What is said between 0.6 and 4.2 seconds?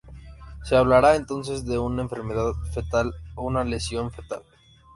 Se hablará entonces de una "enfermedad fetal" o una "lesión